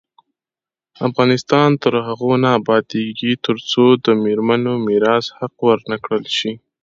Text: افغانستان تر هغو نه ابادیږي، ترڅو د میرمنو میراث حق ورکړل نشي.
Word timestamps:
افغانستان 1.07 1.69
تر 1.83 1.93
هغو 2.07 2.31
نه 2.43 2.49
ابادیږي، 2.59 3.31
ترڅو 3.45 3.85
د 4.05 4.07
میرمنو 4.23 4.73
میراث 4.87 5.25
حق 5.37 5.55
ورکړل 5.69 6.21
نشي. 6.27 6.53